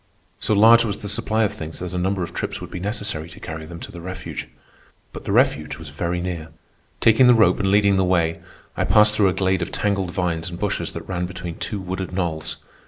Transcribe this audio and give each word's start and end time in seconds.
So 0.39 0.55
large 0.55 0.83
was 0.83 1.03
the 1.03 1.07
supply 1.07 1.43
of 1.43 1.53
things 1.53 1.77
that 1.77 1.93
a 1.93 1.97
number 1.99 2.23
of 2.23 2.33
trips 2.33 2.59
would 2.59 2.71
be 2.71 2.79
necessary 2.79 3.29
to 3.29 3.39
carry 3.39 3.67
them 3.67 3.79
to 3.81 3.91
the 3.91 4.01
refuge. 4.01 4.47
But 5.13 5.25
the 5.25 5.31
refuge 5.31 5.77
was 5.77 5.89
very 5.89 6.19
near. 6.19 6.47
Taking 7.01 7.27
the 7.27 7.35
rope 7.35 7.59
and 7.59 7.69
leading 7.69 7.97
the 7.97 8.03
way, 8.03 8.39
I 8.75 8.83
passed 8.83 9.13
through 9.13 9.29
a 9.29 9.33
glade 9.33 9.61
of 9.61 9.71
tangled 9.71 10.09
vines 10.09 10.49
and 10.49 10.57
bushes 10.57 10.93
that 10.93 11.07
ran 11.07 11.27
between 11.27 11.59
two 11.59 11.79
wooded 11.79 12.13
knolls. 12.13 12.57